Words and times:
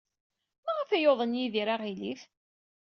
Maɣef 0.65 0.89
ay 0.91 1.01
yuḍen 1.03 1.37
Yidir 1.39 1.69
aɣilif? 1.75 2.21